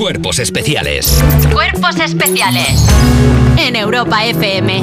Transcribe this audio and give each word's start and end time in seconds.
Cuerpos 0.00 0.38
especiales. 0.38 1.22
Cuerpos 1.52 1.96
especiales 2.00 2.86
en 3.58 3.76
Europa 3.76 4.24
FM. 4.24 4.82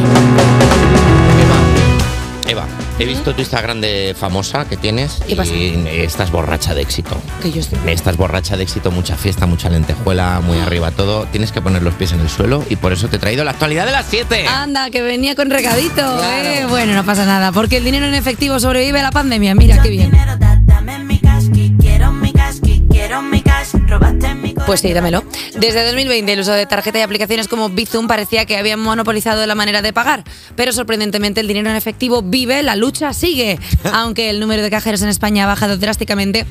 Eva, 2.48 2.68
he 3.00 3.06
visto 3.06 3.34
tu 3.34 3.40
Instagram 3.42 3.82
de 3.82 4.16
famosa 4.16 4.66
que 4.66 4.78
tienes 4.78 5.20
¿Qué 5.28 5.36
pasa? 5.36 5.56
y 5.56 5.74
estás 5.88 6.30
borracha 6.30 6.76
de 6.76 6.84
éxito. 6.84 7.20
Que 7.42 7.52
yo 7.52 7.62
estoy. 7.62 7.80
Estás 7.88 8.16
borracha 8.16 8.58
de 8.58 8.62
éxito, 8.62 8.92
mucha 8.92 9.16
fiesta, 9.16 9.48
mucha 9.48 9.72
lentejuela, 9.72 10.40
muy 10.42 10.60
arriba 10.60 10.92
todo. 10.92 11.26
Tienes 11.32 11.52
que 11.52 11.64
poner 11.64 11.82
los 11.82 11.96
pies 11.96 12.12
en 12.12 12.20
el 12.20 12.30
suelo 12.30 12.64
y 12.70 12.76
por 12.76 12.94
eso 12.94 13.08
te 13.08 13.16
he 13.16 13.20
traído 13.20 13.44
la 13.44 13.52
actualidad 13.52 13.88
de 13.88 13.94
las 13.94 14.06
7. 14.08 14.46
Anda, 14.48 14.92
que 14.92 15.02
venía 15.02 15.34
con 15.34 15.50
recadito. 15.50 15.96
Claro. 15.96 16.48
¿eh? 16.48 16.66
Bueno, 16.70 16.94
no 16.94 17.04
pasa 17.04 17.26
nada, 17.26 17.52
porque 17.52 17.78
el 17.78 17.84
dinero 17.84 18.06
en 18.06 18.14
efectivo 18.14 18.60
sobrevive 18.60 19.00
a 19.00 19.04
la 19.04 19.12
pandemia. 19.12 19.56
Mira 19.56 19.82
qué 19.82 19.90
bien. 19.90 20.12
Dinero, 20.12 20.38
da- 20.38 20.60
dame 20.62 21.00
mi 21.00 21.18
casqui, 21.18 21.74
quiero 21.80 22.12
mi 22.12 22.32
casqui, 22.34 22.84
quiero 22.88 23.24
mi 23.24 23.42
cash, 23.42 23.74
robaste. 23.88 24.28
Pues 24.68 24.82
sí, 24.82 24.92
dámelo. 24.92 25.24
Desde 25.58 25.86
2020 25.86 26.34
el 26.34 26.42
uso 26.42 26.52
de 26.52 26.66
tarjeta 26.66 27.00
y 27.00 27.02
aplicaciones 27.02 27.48
como 27.48 27.70
Bizum 27.70 28.06
parecía 28.06 28.46
que 28.46 28.58
habían 28.58 28.82
monopolizado 28.82 29.48
la 29.48 29.56
manera 29.56 29.82
de 29.82 29.94
pagar, 29.94 30.26
pero 30.58 30.74
sorprendentemente 30.74 31.40
el 31.40 31.48
dinero 31.48 31.70
en 31.70 31.78
efectivo 31.78 32.22
vive, 32.22 32.62
la 32.64 32.76
lucha 32.76 33.14
sigue. 33.14 33.58
Aunque 33.94 34.30
el 34.30 34.42
número 34.42 34.62
de 34.62 34.70
cajeros 34.70 35.02
en 35.04 35.08
España 35.08 35.46
ha 35.46 35.48
bajado 35.48 35.78
drásticamente, 35.78 36.46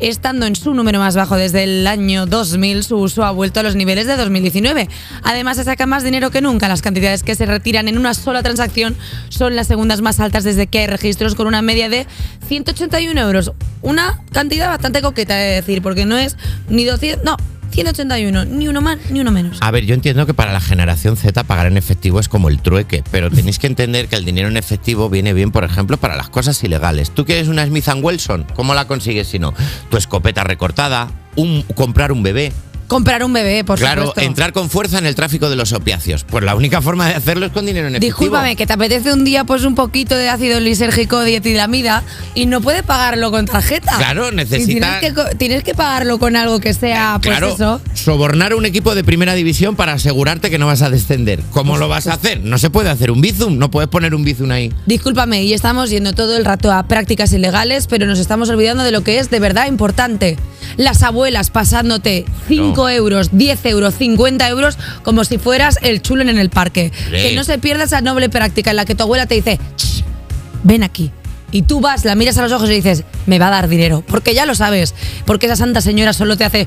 estando 0.00 0.46
en 0.46 0.56
su 0.56 0.74
número 0.74 0.98
más 0.98 1.14
bajo 1.14 1.36
desde 1.36 1.62
el 1.62 1.86
año 1.86 2.26
2000, 2.26 2.82
su 2.82 2.96
uso 2.96 3.24
ha 3.24 3.30
vuelto 3.30 3.60
a 3.60 3.62
los 3.62 3.76
niveles 3.76 4.08
de 4.08 4.16
2019. 4.16 4.88
Además 5.22 5.56
se 5.56 5.62
saca 5.62 5.86
más 5.86 6.02
dinero 6.02 6.32
que 6.32 6.40
nunca. 6.40 6.66
Las 6.66 6.82
cantidades 6.82 7.22
que 7.22 7.36
se 7.36 7.46
retiran 7.46 7.86
en 7.86 7.98
una 7.98 8.14
sola 8.14 8.42
transacción 8.42 8.96
son 9.28 9.54
las 9.54 9.68
segundas 9.68 10.00
más 10.00 10.18
altas 10.18 10.42
desde 10.42 10.66
que 10.66 10.80
hay 10.80 10.86
registros 10.88 11.36
con 11.36 11.46
una 11.46 11.62
media 11.62 11.88
de 11.88 12.08
181 12.48 13.20
euros. 13.20 13.52
Una 13.80 14.24
cantidad 14.32 14.68
bastante 14.68 15.02
coqueta 15.02 15.36
de 15.36 15.54
decir, 15.54 15.82
porque 15.82 16.04
no 16.04 16.18
es 16.18 16.36
ni 16.68 16.84
200, 16.84 17.24
no, 17.24 17.36
181, 17.70 18.44
ni 18.44 18.68
uno 18.68 18.80
más 18.80 18.98
ni 19.10 19.20
uno 19.20 19.30
menos. 19.30 19.58
A 19.60 19.70
ver, 19.70 19.84
yo 19.84 19.94
entiendo 19.94 20.26
que 20.26 20.34
para 20.34 20.52
la 20.52 20.60
generación 20.60 21.16
Z 21.16 21.44
pagar 21.44 21.66
en 21.66 21.76
efectivo 21.76 22.20
es 22.20 22.28
como 22.28 22.48
el 22.48 22.60
trueque, 22.60 23.02
pero 23.10 23.30
tenéis 23.30 23.58
que 23.58 23.66
entender 23.66 24.08
que 24.08 24.16
el 24.16 24.24
dinero 24.24 24.48
en 24.48 24.56
efectivo 24.56 25.08
viene 25.08 25.32
bien, 25.32 25.50
por 25.50 25.64
ejemplo, 25.64 25.96
para 25.96 26.16
las 26.16 26.28
cosas 26.28 26.62
ilegales. 26.64 27.10
¿Tú 27.10 27.24
quieres 27.24 27.48
una 27.48 27.66
Smith 27.66 27.88
Wesson? 28.02 28.46
¿Cómo 28.54 28.74
la 28.74 28.86
consigues 28.86 29.28
si 29.28 29.38
no? 29.38 29.54
Tu 29.90 29.96
escopeta 29.96 30.44
recortada, 30.44 31.08
un, 31.36 31.62
comprar 31.74 32.12
un 32.12 32.22
bebé. 32.22 32.52
Comprar 32.90 33.22
un 33.22 33.32
bebé, 33.32 33.62
por 33.62 33.78
claro, 33.78 34.06
supuesto. 34.08 34.28
entrar 34.28 34.52
con 34.52 34.68
fuerza 34.68 34.98
en 34.98 35.06
el 35.06 35.14
tráfico 35.14 35.48
de 35.48 35.54
los 35.54 35.72
opiáceos. 35.72 36.24
Pues 36.24 36.42
la 36.42 36.56
única 36.56 36.82
forma 36.82 37.06
de 37.06 37.14
hacerlo 37.14 37.46
es 37.46 37.52
con 37.52 37.64
dinero 37.64 37.86
en 37.86 37.94
efectivo. 37.94 38.18
Discúlpame, 38.18 38.56
que 38.56 38.66
te 38.66 38.72
apetece 38.72 39.12
un 39.12 39.22
día 39.22 39.44
pues 39.44 39.62
un 39.62 39.76
poquito 39.76 40.16
de 40.16 40.28
ácido 40.28 40.58
lisérgico 40.58 41.22
dietilamida 41.22 42.02
y 42.34 42.46
no 42.46 42.60
puedes 42.60 42.82
pagarlo 42.82 43.30
con 43.30 43.46
tarjeta. 43.46 43.96
Claro, 43.96 44.32
Y 44.32 44.34
necesita- 44.34 44.98
Tienes 44.98 45.14
que, 45.14 45.36
tienes 45.36 45.62
que 45.62 45.72
pagarlo 45.72 46.18
con 46.18 46.34
algo 46.34 46.58
que 46.58 46.74
sea, 46.74 47.20
pues 47.22 47.38
claro, 47.38 47.54
eso. 47.54 47.80
sobornar 47.94 48.50
a 48.50 48.56
un 48.56 48.66
equipo 48.66 48.96
de 48.96 49.04
primera 49.04 49.34
división 49.34 49.76
para 49.76 49.92
asegurarte 49.92 50.50
que 50.50 50.58
no 50.58 50.66
vas 50.66 50.82
a 50.82 50.90
descender. 50.90 51.40
¿Cómo 51.52 51.78
lo 51.78 51.86
vas 51.86 52.08
a 52.08 52.14
hacer? 52.14 52.40
No 52.42 52.58
se 52.58 52.70
puede 52.70 52.90
hacer 52.90 53.12
un 53.12 53.20
bizum, 53.20 53.56
no 53.56 53.70
puedes 53.70 53.88
poner 53.88 54.16
un 54.16 54.24
bizum 54.24 54.50
ahí. 54.50 54.72
Discúlpame, 54.86 55.44
y 55.44 55.52
estamos 55.52 55.90
yendo 55.90 56.12
todo 56.12 56.36
el 56.36 56.44
rato 56.44 56.72
a 56.72 56.82
prácticas 56.88 57.32
ilegales, 57.32 57.86
pero 57.86 58.06
nos 58.06 58.18
estamos 58.18 58.48
olvidando 58.50 58.82
de 58.82 58.90
lo 58.90 59.02
que 59.04 59.20
es 59.20 59.30
de 59.30 59.38
verdad 59.38 59.68
importante. 59.68 60.36
Las 60.76 61.02
abuelas 61.02 61.50
pasándote 61.50 62.24
5 62.48 62.88
euros, 62.90 63.30
10 63.32 63.64
euros, 63.66 63.94
50 63.94 64.48
euros, 64.48 64.78
como 65.02 65.24
si 65.24 65.38
fueras 65.38 65.78
el 65.82 66.02
chulo 66.02 66.22
en 66.22 66.38
el 66.38 66.50
parque. 66.50 66.92
Que 67.10 67.34
no 67.34 67.44
se 67.44 67.58
pierda 67.58 67.84
esa 67.84 68.00
noble 68.00 68.28
práctica 68.28 68.70
en 68.70 68.76
la 68.76 68.84
que 68.84 68.94
tu 68.94 69.02
abuela 69.02 69.26
te 69.26 69.34
dice, 69.34 69.58
"Ch, 69.76 70.04
ven 70.62 70.82
aquí. 70.82 71.10
Y 71.52 71.62
tú 71.62 71.80
vas, 71.80 72.04
la 72.04 72.14
miras 72.14 72.38
a 72.38 72.42
los 72.42 72.52
ojos 72.52 72.70
y 72.70 72.74
dices, 72.74 73.04
me 73.26 73.38
va 73.38 73.48
a 73.48 73.50
dar 73.50 73.68
dinero. 73.68 74.04
Porque 74.06 74.34
ya 74.34 74.46
lo 74.46 74.54
sabes. 74.54 74.94
Porque 75.24 75.46
esa 75.46 75.56
santa 75.56 75.80
señora 75.80 76.12
solo 76.12 76.36
te 76.36 76.44
hace 76.44 76.66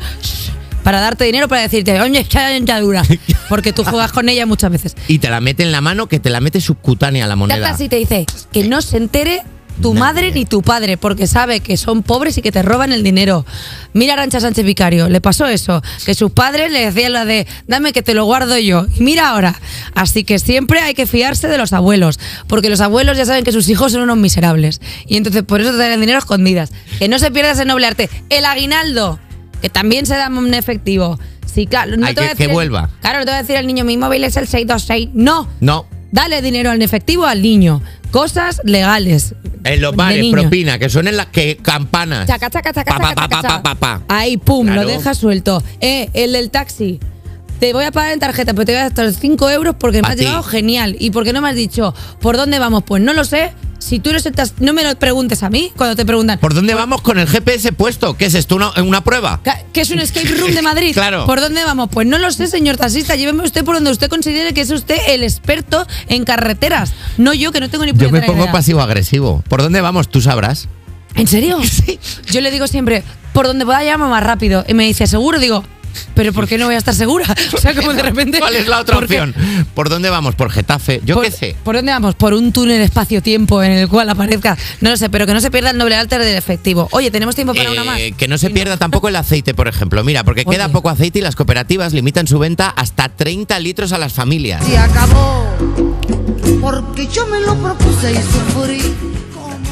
para 0.84 1.00
darte 1.00 1.24
dinero, 1.24 1.48
para 1.48 1.62
decirte, 1.62 2.00
oye, 2.02 2.26
hay 2.36 2.54
dentadura. 2.54 3.04
Porque 3.50 3.72
tú 3.74 3.84
juegas 3.84 4.12
con 4.12 4.28
ella 4.30 4.46
muchas 4.46 4.72
veces. 4.72 4.96
Y 5.08 5.20
te 5.20 5.30
la 5.30 5.40
mete 5.40 5.64
en 5.64 5.72
la 5.72 5.82
mano, 5.82 6.08
que 6.08 6.20
te 6.20 6.30
la 6.30 6.42
mete 6.42 6.60
subcutánea 6.60 7.28
la 7.28 7.36
moneda. 7.36 7.76
y 7.80 7.90
te 7.90 7.96
dice 7.96 8.26
que 8.52 8.68
no 8.68 8.82
se 8.82 8.98
entere 8.98 9.42
tu 9.82 9.94
madre 9.94 10.32
ni 10.32 10.46
tu 10.46 10.62
padre, 10.62 10.98
porque 10.98 11.28
sabe 11.28 11.60
que 11.60 11.78
son 11.78 12.04
pobres 12.04 12.38
y 12.38 12.42
que 12.42 12.52
te 12.52 12.62
roban 12.62 12.92
el 12.94 13.04
dinero. 13.04 13.46
Mira 13.94 14.14
a 14.14 14.16
Arancha 14.16 14.40
Sánchez 14.40 14.66
Vicario, 14.66 15.10
le 15.10 15.20
pasó 15.22 15.46
eso, 15.48 15.82
que 16.06 16.14
sus 16.16 16.32
padres 16.32 16.72
le 16.72 16.86
decían 16.86 17.14
la 17.14 17.26
de, 17.26 17.48
dame 17.68 17.92
que 17.94 18.02
te 18.02 18.14
lo 18.14 18.26
guardo 18.26 18.58
yo. 18.58 18.86
Y 18.98 19.02
mira 19.04 19.30
ahora. 19.30 19.60
Así 19.96 20.24
que 20.24 20.40
siempre 20.40 20.80
hay 20.80 20.94
que 20.94 21.06
fiarse 21.06 21.48
de 21.48 21.58
los 21.58 21.74
abuelos, 21.74 22.20
porque 22.48 22.70
los 22.70 22.82
abuelos 22.82 23.18
ya 23.18 23.26
saben 23.26 23.44
que 23.44 23.52
sus 23.52 23.68
hijos 23.70 23.92
son 23.92 24.02
unos 24.02 24.18
miserables. 24.18 24.80
Y 25.08 25.18
entonces 25.18 25.44
por 25.44 25.62
eso 25.62 25.72
te 25.72 25.78
dan 25.78 25.92
el 25.92 26.00
dinero 26.00 26.18
a 26.18 26.20
escondidas. 26.20 26.72
Que 27.00 27.08
no 27.10 27.20
se 27.20 27.32
pierda 27.32 27.52
ese 27.52 27.66
noble 27.66 27.88
arte. 27.88 28.10
El 28.30 28.46
aguinaldo, 28.46 29.20
que 29.62 29.70
también 29.70 30.06
se 30.06 30.16
da 30.16 30.28
en 30.28 30.54
efectivo. 30.54 31.20
Sí, 31.52 31.68
claro, 31.68 31.98
no 31.98 32.06
Hay 32.08 32.16
te 32.16 32.22
voy 32.22 32.26
que- 32.28 32.32
a 32.32 32.34
decir 32.34 32.46
que 32.48 32.52
el- 32.52 32.56
vuelva. 32.56 32.90
claro, 33.02 33.20
no 33.20 33.26
te 33.26 33.32
voy 33.32 33.38
a 33.40 33.42
decir 33.42 33.58
al 33.58 33.68
niño, 33.68 33.84
mi 33.86 33.98
móvil 33.98 34.24
es 34.24 34.38
el 34.38 34.48
626. 34.48 35.10
No. 35.14 35.48
No. 35.60 35.86
Dale 36.12 36.42
dinero 36.42 36.72
en 36.72 36.82
efectivo 36.82 37.26
al 37.26 37.42
niño. 37.42 37.82
Cosas 38.12 38.62
legales. 38.64 39.34
En 39.64 39.82
los 39.82 39.96
bares, 39.96 40.26
propina, 40.32 40.78
que 40.78 40.90
suenen 40.90 41.16
las 41.18 41.28
que 41.28 41.58
campanas. 41.58 42.28
Chaca, 42.28 42.50
chaca, 42.50 42.74
chaca, 42.74 43.64
Pa. 43.80 44.02
Ahí, 44.08 44.38
pum, 44.38 44.66
Claro. 44.68 44.82
lo 44.84 44.88
dejas 44.88 45.18
suelto. 45.18 45.64
Eh, 45.80 46.10
el 46.14 46.34
del 46.34 46.50
taxi. 46.50 47.00
Te 47.60 47.72
voy 47.72 47.86
a 47.86 47.92
pagar 47.92 48.12
en 48.12 48.20
tarjeta, 48.20 48.54
pero 48.54 48.66
te 48.66 48.74
voy 48.74 48.82
a 48.82 48.84
gastar 48.86 49.12
5 49.14 49.50
euros 49.50 49.76
porque 49.80 50.02
me 50.02 50.08
has 50.10 50.16
ti. 50.18 50.24
llevado 50.24 50.44
genial. 50.44 50.98
¿Y 51.00 51.12
por 51.12 51.24
qué 51.24 51.32
no 51.32 51.42
me 51.42 51.50
has 51.50 51.56
dicho 51.56 51.94
por 52.20 52.36
dónde 52.36 52.60
vamos? 52.60 52.84
Pues 52.86 53.02
no 53.02 53.14
lo 53.14 53.24
sé. 53.24 53.54
Si 53.84 54.00
tú 54.00 54.12
el 54.12 54.22
tax- 54.24 54.54
no 54.60 54.72
me 54.72 54.82
lo 54.82 54.96
preguntes 54.98 55.44
a 55.44 55.50
mí 55.50 55.74
cuando 55.76 55.98
te 55.98 56.06
preguntan. 56.06 56.40
¿Por 56.40 56.54
dónde 56.54 56.74
vamos 56.74 57.02
con 57.02 57.20
el 57.20 57.28
GPS 57.28 57.74
puesto? 57.74 58.16
¿Qué 58.16 58.26
es 58.28 58.34
esto? 58.34 58.56
¿Una, 58.56 58.72
una 58.82 59.04
prueba? 59.04 59.42
¿Qué 59.74 59.82
es 59.82 59.90
un 59.92 60.00
escape 60.00 60.30
room 60.36 60.54
de 60.54 60.62
Madrid? 60.64 60.94
Claro. 60.94 61.26
¿Por 61.26 61.42
dónde 61.42 61.62
vamos? 61.66 61.90
Pues 61.92 62.08
no 62.08 62.18
lo 62.18 62.32
sé, 62.32 62.48
señor 62.48 62.78
taxista. 62.78 63.16
Lléveme 63.18 63.44
usted 63.44 63.66
por 63.66 63.76
donde 63.76 63.92
usted 63.92 64.08
considere 64.08 64.54
que 64.54 64.62
es 64.62 64.72
usted 64.72 64.96
el 65.10 65.22
experto 65.24 65.86
en 66.08 66.24
carreteras. 66.24 66.94
No 67.18 67.34
yo, 67.34 67.52
que 67.52 67.60
no 67.60 67.70
tengo 67.70 67.84
ni 67.86 67.92
Yo 67.92 68.10
me 68.10 68.22
pongo 68.22 68.50
pasivo-agresivo. 68.54 69.44
¿Por 69.50 69.62
dónde 69.62 69.82
vamos? 69.82 70.08
Tú 70.08 70.22
sabrás. 70.22 70.70
¿En 71.16 71.28
serio? 71.28 71.60
Yo 72.32 72.40
le 72.42 72.50
digo 72.52 72.66
siempre, 72.68 73.04
por 73.34 73.46
donde 73.48 73.66
pueda 73.66 73.84
llamarme 73.84 74.12
más 74.14 74.24
rápido. 74.24 74.64
Y 74.68 74.74
me 74.74 74.86
dice, 74.86 75.06
¿seguro? 75.08 75.40
Digo, 75.40 75.64
¿pero 76.14 76.34
por 76.34 76.48
qué 76.48 76.58
no 76.58 76.66
voy 76.66 76.76
a 76.76 76.78
estar 76.78 76.94
segura? 76.94 77.26
O 77.54 77.58
sea, 77.58 77.76
como 77.76 77.94
de 77.94 78.02
repente. 78.02 78.40
¿Cuál 78.40 78.56
es 78.56 78.68
la 78.68 78.80
otra 78.80 78.98
opción? 78.98 79.34
¿Por 79.74 79.90
dónde 79.90 80.10
vamos? 80.10 80.36
¿Por 80.36 80.50
Getafe? 80.50 81.02
Yo 81.06 81.16
¿Por, 81.16 81.26
qué 81.26 81.32
sé. 81.32 81.56
¿Por 81.64 81.76
dónde 81.76 81.92
vamos? 81.92 82.16
¿Por 82.16 82.34
un 82.34 82.52
túnel 82.52 82.82
espacio-tiempo 82.82 83.62
en 83.62 83.72
el 83.72 83.88
cual 83.88 84.10
aparezca? 84.10 84.58
No 84.82 84.90
lo 84.90 84.98
sé, 84.98 85.10
pero 85.10 85.26
que 85.26 85.34
no 85.34 85.42
se 85.42 85.52
pierda 85.52 85.70
el 85.70 85.78
noble 85.78 85.96
alter 85.96 86.22
del 86.22 86.36
efectivo. 86.36 86.88
Oye, 86.92 87.12
¿tenemos 87.12 87.36
tiempo 87.36 87.54
para 87.54 87.72
una 87.72 87.84
más? 87.84 88.00
Eh, 88.00 88.14
que 88.18 88.28
no 88.28 88.38
se 88.38 88.50
pierda 88.50 88.78
tampoco 88.78 89.08
el 89.08 89.16
aceite, 89.16 89.54
por 89.54 89.68
ejemplo. 89.68 90.04
Mira, 90.04 90.24
porque 90.24 90.44
Oye. 90.46 90.58
queda 90.58 90.70
poco 90.70 90.90
aceite 90.90 91.20
y 91.20 91.22
las 91.22 91.36
cooperativas 91.36 91.94
limitan 91.94 92.28
su 92.28 92.40
venta 92.40 92.70
hasta 92.70 93.10
30 93.10 93.60
litros 93.60 93.94
a 93.94 93.98
las 93.98 94.14
familias. 94.14 94.66
Se 94.66 94.78
acabó. 94.78 95.46
Porque 96.62 97.08
yo 97.08 97.28
me 97.28 97.40
lo 97.42 97.56
propuse 97.56 98.12
y 98.12 98.16
sufrí. 98.16 98.94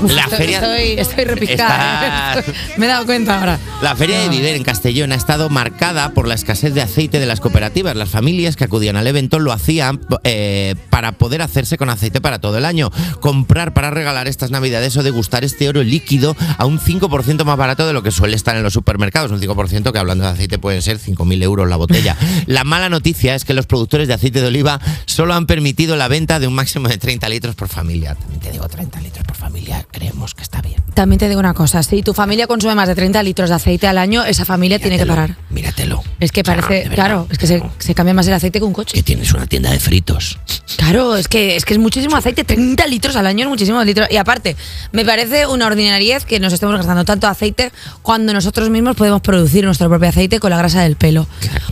La 0.07 0.23
Estoy- 0.23 0.38
feria, 0.38 0.59
Estoy, 0.59 1.00
estoy 1.00 1.23
repicada. 1.25 2.39
Está- 2.39 2.51
¿eh? 2.51 2.56
me 2.78 2.85
he 2.85 2.89
dado 2.89 3.06
cuenta 3.06 3.39
ahora. 3.39 3.59
la 3.81 3.95
feria 3.95 4.19
de 4.22 4.29
Viver 4.29 4.56
en 4.56 4.63
Castellón 4.63 5.12
ha 5.12 5.16
estado 5.16 5.50
marcada 5.50 6.09
por 6.13 6.28
la 6.28 6.34
escasez 6.35 6.73
de 6.73 6.81
aceite 6.81 7.19
de 7.19 7.25
las 7.25 7.39
cooperativas. 7.39 7.95
Las 7.95 8.09
familias 8.09 8.56
que 8.56 8.63
acudían 8.63 8.95
al 8.97 9.07
evento 9.07 9.40
lo 9.40 9.51
hacían 9.51 10.00
eh, 10.23 10.75
para 10.90 11.13
poder 11.13 11.41
hacerse 11.41 11.78
con 11.78 11.90
aceite 11.90 12.22
para 12.22 12.40
todo 12.40 12.57
el 12.57 12.66
año. 12.66 12.91
Comprar 13.19 13.73
para 13.73 13.90
regalar 13.91 14.28
estas 14.28 14.51
navidades 14.51 14.95
o 14.97 15.03
degustar 15.03 15.44
este 15.44 15.69
oro 15.69 15.84
líquido 15.84 16.35
a 16.57 16.66
un 16.66 16.79
5% 16.79 17.44
más 17.44 17.57
barato 17.57 17.85
de 17.88 17.94
lo 17.94 18.03
que 18.03 18.11
suele 18.11 18.35
estar 18.35 18.56
en 18.56 18.63
los 18.63 18.73
supermercados. 18.73 19.31
Un 19.31 19.40
5% 19.41 19.91
que 19.91 20.00
hablando 20.00 20.23
de 20.25 20.31
aceite 20.31 20.57
pueden 20.59 20.81
ser 20.81 21.00
5.000 21.00 21.44
euros 21.44 21.69
la 21.69 21.75
botella. 21.78 22.17
La 22.47 22.63
mala 22.63 22.90
noticia 22.90 23.35
es 23.35 23.45
que 23.45 23.53
los 23.53 23.66
productores 23.66 24.07
de 24.07 24.13
aceite 24.13 24.41
de 24.41 24.47
oliva 24.47 24.79
solo 25.06 25.34
han 25.34 25.45
permitido 25.45 25.95
la 25.95 26.07
venta 26.07 26.40
de 26.40 26.47
un 26.47 26.53
máximo 26.53 26.88
de 26.88 26.97
30 26.97 27.29
litros 27.29 27.56
por 27.56 27.67
familia. 27.67 28.16
También 28.16 28.40
te 28.40 28.51
digo 28.51 28.67
30 28.67 29.00
litros 29.01 29.25
por 29.25 29.35
familia. 29.35 29.85
Creemos 29.91 30.34
que 30.34 30.41
está 30.41 30.62
bien. 30.62 30.81
También 30.94 31.19
te 31.19 31.28
digo 31.28 31.40
una 31.40 31.53
cosa, 31.53 31.84
si 31.84 32.02
tu 32.02 32.13
familia 32.13 32.47
consume 32.47 32.75
más 32.75 32.88
de 32.88 32.96
30 32.96 33.22
litros 33.24 33.50
de 33.50 33.56
aceite 33.56 33.88
al 33.88 33.97
año, 33.97 34.24
esa 34.24 34.46
familia 34.46 34.79
tiene 34.79 34.97
que 34.97 35.06
parar. 35.06 35.35
Míratelo. 35.50 36.02
Es 36.19 36.31
que 36.31 36.41
O 36.41 36.44
sea, 36.46 36.56
de 36.56 36.62
parece, 36.62 36.79
verdad. 36.90 36.96
claro, 36.96 37.28
es 37.29 37.38
que 37.38 37.47
se, 37.47 37.64
se 37.79 37.93
cambia 37.96 38.14
más 38.14 38.28
el 38.28 38.34
aceite 38.34 38.59
que 38.59 38.66
un 38.66 38.73
coche. 38.73 38.93
Que 38.93 39.03
tienes 39.03 39.34
una 39.34 39.47
tienda 39.47 39.72
de 39.72 39.79
fritos. 39.79 40.40
Claro, 40.78 41.16
es 41.16 41.28
que, 41.28 41.55
es 41.55 41.66
que 41.66 41.73
es 41.73 41.79
muchísimo 41.79 42.16
aceite, 42.16 42.43
30 42.43 42.88
litros 42.88 43.16
al 43.16 43.28
año 43.28 43.43
es 43.43 43.49
muchísimo 43.49 43.84
litros. 43.84 44.08
Y 44.11 44.17
aparte, 44.17 44.55
me 44.91 45.03
parece 45.05 45.46
una 45.47 45.67
ordinariez 45.67 46.26
que 46.26 46.40
nos 46.40 46.53
estemos 46.53 46.76
gastando 46.76 47.03
tanto 47.05 47.28
aceite 47.28 47.72
cuando 48.02 48.34
nosotros 48.34 48.70
mismos 48.70 48.96
podemos 48.96 49.22
producir 49.22 49.66
nuestro 49.66 49.90
propio 49.90 50.09
aceite 50.09 50.40
con 50.40 50.52
la 50.52 50.58
grasa 50.58 50.82
del 50.82 50.96
pelo. 50.96 51.28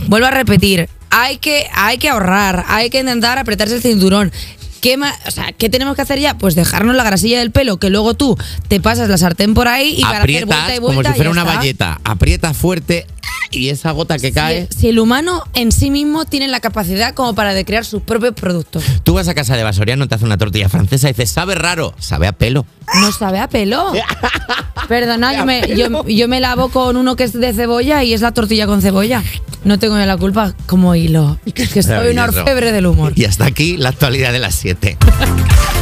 Vuelvo 0.08 0.26
a 0.26 0.30
repetir, 0.30 0.88
hay 1.10 1.38
que, 1.38 1.66
hay 1.74 1.98
que 1.98 2.08
ahorrar, 2.08 2.64
hay 2.68 2.90
que 2.90 3.00
intentar 3.00 3.38
apretarse 3.38 3.76
el 3.76 3.82
cinturón. 3.82 4.30
¿Qué, 4.80 4.98
o 5.26 5.30
sea, 5.30 5.52
¿Qué 5.52 5.68
tenemos 5.68 5.96
que 5.96 6.02
hacer 6.02 6.18
ya? 6.18 6.38
Pues 6.38 6.54
dejarnos 6.54 6.96
la 6.96 7.04
grasilla 7.04 7.38
del 7.38 7.50
pelo, 7.50 7.78
que 7.78 7.90
luego 7.90 8.14
tú 8.14 8.36
te 8.68 8.80
pasas 8.80 9.08
la 9.08 9.18
sartén 9.18 9.54
por 9.54 9.68
ahí 9.68 9.96
y 9.98 10.02
para 10.02 10.22
hacer 10.22 10.46
vuelta 10.46 10.62
Aprietas 10.62 10.76
y 10.76 10.80
como 10.80 11.02
si 11.02 11.12
fuera 11.14 11.30
una 11.30 11.42
está. 11.42 11.54
valleta. 11.56 12.00
Aprieta 12.04 12.54
fuerte 12.54 13.06
y 13.50 13.68
esa 13.68 13.90
gota 13.90 14.18
que 14.18 14.32
cae. 14.32 14.68
Si, 14.70 14.80
si 14.80 14.88
el 14.88 14.98
humano 14.98 15.44
en 15.54 15.72
sí 15.72 15.90
mismo 15.90 16.24
tiene 16.24 16.48
la 16.48 16.60
capacidad 16.60 17.14
como 17.14 17.34
para 17.34 17.52
de 17.54 17.64
crear 17.64 17.84
sus 17.84 18.02
propios 18.02 18.34
productos. 18.34 18.82
Tú 19.02 19.14
vas 19.14 19.28
a 19.28 19.34
casa 19.34 19.56
de 19.56 19.64
Basoriano, 19.64 20.08
te 20.08 20.14
hace 20.14 20.24
una 20.24 20.38
tortilla 20.38 20.68
francesa 20.68 21.08
y 21.08 21.12
dices, 21.12 21.30
sabe 21.30 21.54
raro, 21.54 21.94
sabe 21.98 22.26
a 22.26 22.32
pelo. 22.32 22.64
No 23.00 23.12
sabe 23.12 23.38
a 23.38 23.48
pelo. 23.48 23.92
Perdona, 24.88 25.36
yo 25.36 25.46
me, 25.46 25.62
yo, 25.76 26.06
yo 26.06 26.28
me 26.28 26.40
lavo 26.40 26.68
con 26.70 26.96
uno 26.96 27.16
que 27.16 27.24
es 27.24 27.32
de 27.32 27.52
cebolla 27.52 28.02
y 28.02 28.12
es 28.14 28.20
la 28.20 28.32
tortilla 28.32 28.66
con 28.66 28.82
cebolla. 28.82 29.22
No 29.64 29.78
tengo 29.78 29.98
yo 29.98 30.06
la 30.06 30.16
culpa 30.16 30.54
como 30.66 30.94
hilo. 30.94 31.38
Que 31.54 31.66
soy 31.66 31.92
una 31.92 31.98
Maravilloso. 31.98 32.40
orfebre 32.40 32.72
del 32.72 32.86
humor. 32.86 33.12
Y 33.14 33.24
hasta 33.26 33.44
aquí 33.44 33.76
la 33.76 33.90
actualidad 33.90 34.32
de 34.32 34.38
las 34.38 34.54
7. 34.54 34.96